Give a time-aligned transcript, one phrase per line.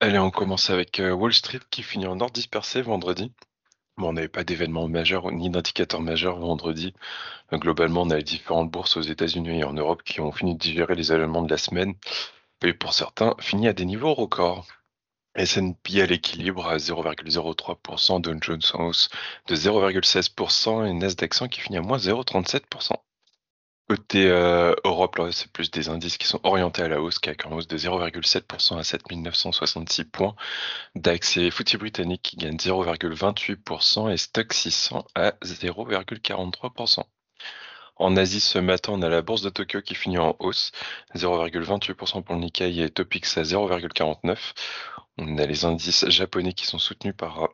[0.00, 3.32] Allez, on commence avec euh, Wall Street qui finit en ordre dispersé vendredi.
[3.98, 6.94] Bon, on n'avait pas d'événements majeurs ni d'indicateurs majeurs vendredi.
[7.52, 10.54] Euh, globalement, on a les différentes bourses aux États-Unis et en Europe qui ont fini
[10.54, 11.94] de digérer les événements de la semaine.
[12.64, 14.66] Et pour certains, fini à des niveaux records.
[15.34, 19.10] S&P à l'équilibre à 0,03%, Dow Jones en hausse
[19.48, 22.94] de 0,16% et Nasdaq 100 qui finit à moins 0,37%.
[23.90, 27.56] Côté euh, Europe, c'est plus des indices qui sont orientés à la hausse, CAC en
[27.56, 30.36] hausse de 0,7% à 7966 points.
[30.94, 37.02] DAX et FTSE britannique qui gagnent 0,28% et Stock 600 à 0,43%.
[37.96, 40.70] En Asie, ce matin, on a la bourse de Tokyo qui finit en hausse,
[41.16, 44.36] 0,28% pour le Nikkei et Topix à 0,49%.
[45.18, 47.48] On a les indices japonais qui sont soutenus par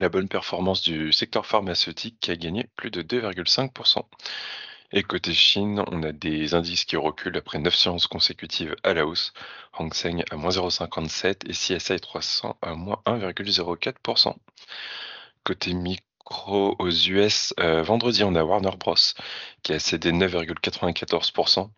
[0.00, 4.06] la bonne performance du secteur pharmaceutique qui a gagné plus de 2,5%.
[4.90, 9.06] Et côté Chine, on a des indices qui reculent après 9 séances consécutives à la
[9.06, 9.34] hausse.
[9.74, 14.34] Hang Seng à moins 0,57 et CSI 300 à moins 1,04%.
[15.44, 18.94] Côté micro aux US, euh, vendredi, on a Warner Bros.
[19.62, 21.70] qui a cédé 9,94%.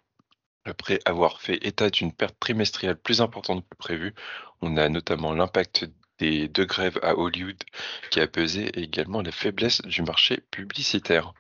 [0.65, 4.15] Après avoir fait état d'une perte trimestrielle plus importante que prévu,
[4.61, 7.63] on a notamment l'impact des deux grèves à Hollywood
[8.11, 11.33] qui a pesé également la faiblesse du marché publicitaire.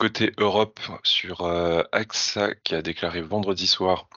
[0.00, 4.08] Côté Europe, sur euh, AXA qui a déclaré vendredi soir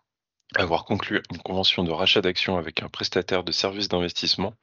[0.55, 4.53] avoir conclu une convention de rachat d'actions avec un prestataire de services d'investissement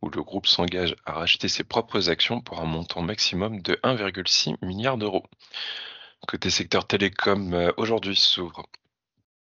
[0.00, 4.56] où le groupe s'engage à racheter ses propres actions pour un montant maximum de 1,6
[4.64, 5.26] milliard d'euros.
[6.26, 8.64] Côté secteur télécom, euh, aujourd'hui s'ouvre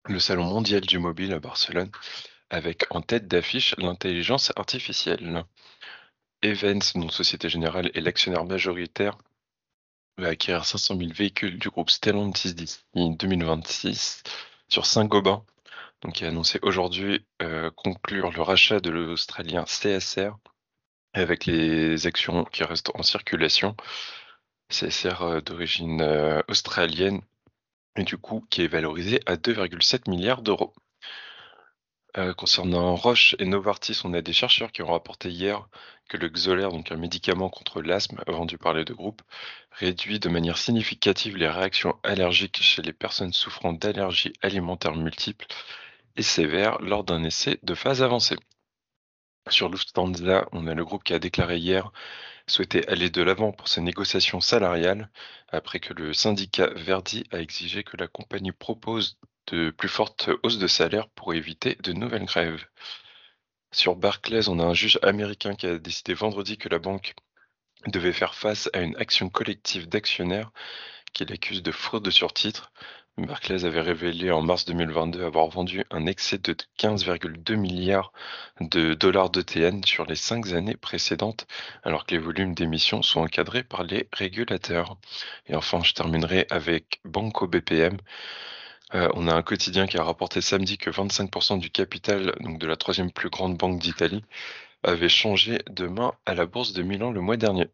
[0.09, 1.91] le Salon mondial du mobile à Barcelone
[2.49, 5.45] avec en tête d'affiche l'intelligence artificielle.
[6.41, 9.17] Events, dont Société Générale est l'actionnaire majoritaire,
[10.17, 14.23] va acquérir 500 000 véhicules du groupe Stellantis d'ici 2026
[14.69, 15.43] sur Saint-Gobain.
[16.01, 20.31] Donc, il a annoncé aujourd'hui euh, conclure le rachat de l'Australien CSR
[21.13, 23.75] avec les actions qui restent en circulation.
[24.69, 27.21] CSR euh, d'origine euh, australienne
[27.95, 30.73] et du coup qui est valorisé à 2,7 milliards d'euros.
[32.17, 35.67] Euh, concernant Roche et Novartis, on a des chercheurs qui ont rapporté hier
[36.07, 39.21] que le Xolair, donc un médicament contre l'asthme vendu par les deux groupes,
[39.71, 45.47] réduit de manière significative les réactions allergiques chez les personnes souffrant d'allergies alimentaires multiples
[46.15, 48.37] et sévères lors d'un essai de phase avancée.
[49.49, 51.91] Sur Lufthansa, on a le groupe qui a déclaré hier
[52.47, 55.09] souhaiter aller de l'avant pour ses négociations salariales
[55.49, 59.17] après que le syndicat Verdi a exigé que la compagnie propose
[59.47, 62.65] de plus fortes hausses de salaire pour éviter de nouvelles grèves.
[63.71, 67.13] Sur Barclays, on a un juge américain qui a décidé vendredi que la banque
[67.87, 70.51] devait faire face à une action collective d'actionnaires
[71.13, 72.71] qui l'accuse de fraude sur titre.
[73.17, 78.11] Barclays avait révélé en mars 2022 avoir vendu un excès de 15,2 milliards
[78.59, 81.47] de dollars d'ETN sur les cinq années précédentes,
[81.83, 84.97] alors que les volumes d'émissions sont encadrés par les régulateurs.
[85.47, 87.97] Et enfin, je terminerai avec Banco BPM.
[88.93, 92.67] Euh, on a un quotidien qui a rapporté samedi que 25% du capital donc de
[92.67, 94.23] la troisième plus grande banque d'Italie
[94.83, 97.67] avait changé de main à la bourse de Milan le mois dernier.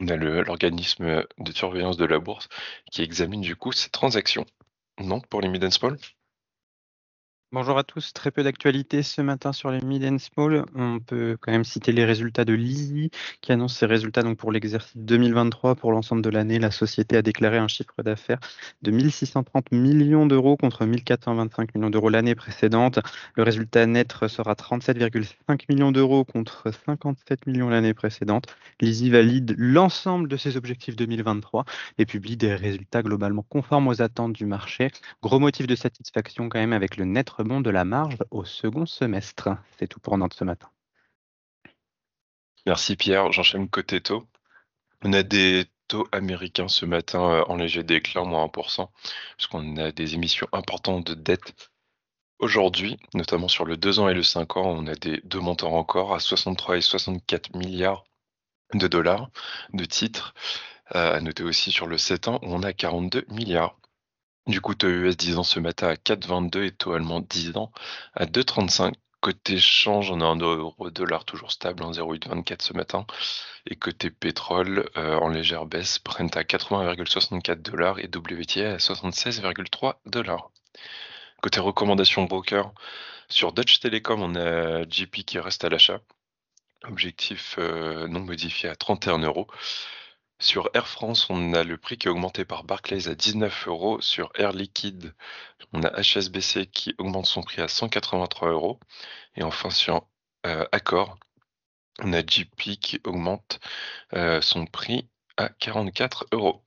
[0.00, 2.48] On a l'organisme de surveillance de la bourse
[2.90, 4.46] qui examine du coup ces transactions.
[4.98, 5.98] Donc pour les mid small
[7.54, 10.64] Bonjour à tous, très peu d'actualité ce matin sur les mid and small.
[10.74, 13.10] On peut quand même citer les résultats de l'Easy
[13.42, 15.74] qui annonce ses résultats donc pour l'exercice 2023.
[15.74, 18.38] Pour l'ensemble de l'année, la société a déclaré un chiffre d'affaires
[18.80, 23.00] de 1630 millions d'euros contre 1425 millions d'euros l'année précédente.
[23.34, 28.46] Le résultat net sera 37,5 millions d'euros contre 57 millions l'année précédente.
[28.80, 31.66] L'Easy valide l'ensemble de ses objectifs 2023
[31.98, 34.90] et publie des résultats globalement conformes aux attentes du marché.
[35.22, 39.50] Gros motif de satisfaction quand même avec le net de la marge au second semestre.
[39.78, 40.68] C'est tout pour Nantes ce matin.
[42.66, 43.32] Merci Pierre.
[43.32, 44.26] J'enchaîne côté taux.
[45.02, 48.88] On a des taux américains ce matin euh, en léger déclin, moins 1%,
[49.36, 51.70] puisqu'on a des émissions importantes de dette
[52.38, 54.66] aujourd'hui, notamment sur le 2 ans et le 5 ans.
[54.66, 58.04] On a des deux montants encore à 63 et 64 milliards
[58.74, 59.30] de dollars
[59.72, 60.34] de titres.
[60.94, 63.76] Euh, à noter aussi sur le 7 ans, on a 42 milliards.
[64.48, 67.72] Du coup, taux US 10 ans ce matin à 4,22 et taux allemand 10 ans
[68.14, 68.94] à 2,35.
[69.20, 73.06] Côté change, on a un euro dollar toujours stable en 0,824 ce matin.
[73.66, 79.94] Et côté pétrole, euh, en légère baisse, Brent à 80,64 dollars et WTI à 76,3
[80.06, 80.50] dollars.
[81.40, 82.72] Côté recommandation broker,
[83.28, 86.00] sur Dutch Telecom, on a JP qui reste à l'achat.
[86.84, 89.46] Objectif euh, non modifié à 31 euros.
[90.42, 94.00] Sur Air France, on a le prix qui est augmenté par Barclays à 19 euros.
[94.00, 95.14] Sur Air Liquide,
[95.72, 98.80] on a HSBC qui augmente son prix à 183 euros.
[99.36, 100.04] Et enfin, sur
[100.42, 101.16] Accor.
[102.00, 103.60] On a JP qui augmente
[104.40, 106.64] son prix à 44 euros.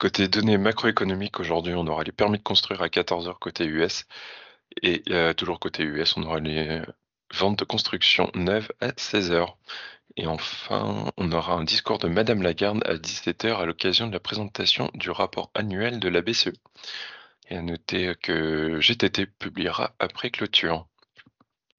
[0.00, 4.06] Côté données macroéconomiques, aujourd'hui, on aura les permis de construire à 14h côté US.
[4.82, 5.04] Et
[5.36, 6.82] toujours côté US, on aura les
[7.32, 9.54] ventes de construction neuves à 16h.
[10.18, 14.18] Et enfin, on aura un discours de Madame Lagarde à 17h à l'occasion de la
[14.18, 16.52] présentation du rapport annuel de la BCE.
[17.48, 20.88] Et à noter que GTT publiera après clôture.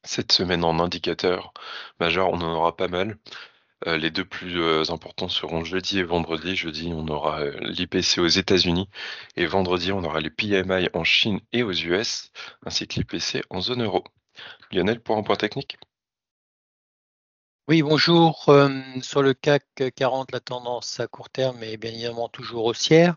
[0.03, 1.53] Cette semaine en indicateur
[1.99, 3.17] majeur, on en aura pas mal.
[3.87, 6.55] Euh, les deux plus euh, importants seront jeudi et vendredi.
[6.55, 8.89] Jeudi, on aura euh, l'IPC aux États-Unis
[9.35, 12.31] et vendredi, on aura les PMI en Chine et aux US,
[12.65, 14.05] ainsi que l'IPC en zone euro.
[14.71, 15.77] Lionel, pour un point technique?
[17.69, 18.45] Oui, bonjour.
[19.03, 19.63] sur le CAC
[19.95, 23.15] 40, la tendance à court terme est bien évidemment toujours haussière.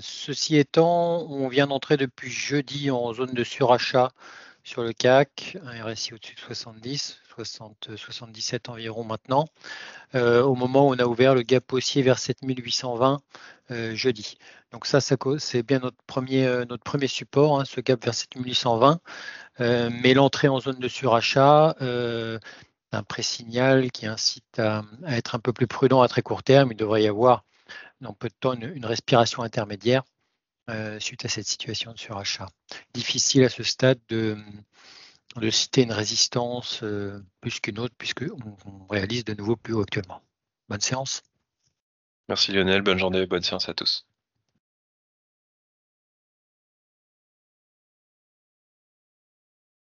[0.00, 4.12] ceci étant, on vient d'entrer depuis jeudi en zone de surachat
[4.62, 9.46] sur le CAC, un RSI au-dessus de 70, 77 environ maintenant,
[10.14, 13.20] euh, au moment où on a ouvert le gap haussier vers 7820
[13.70, 14.38] euh, jeudi.
[14.72, 19.00] Donc ça, c'est bien notre premier, euh, notre premier support, hein, ce gap vers 7820.
[19.58, 21.76] mais l'entrée en zone de surachat,
[22.92, 26.72] un pré-signal qui incite à, être un peu plus prudent à très court terme.
[26.72, 27.44] Il devrait y avoir
[28.00, 30.02] dans peu de temps une, respiration intermédiaire
[30.98, 32.48] suite à cette situation de surachat.
[32.92, 34.36] Difficile à ce stade de,
[35.40, 39.82] de citer une résistance euh, plus qu'une autre, puisqu'on on réalise de nouveau plus haut
[39.82, 40.22] actuellement.
[40.68, 41.22] Bonne séance.
[42.28, 44.06] Merci Lionel, bonne journée, bonne séance à tous.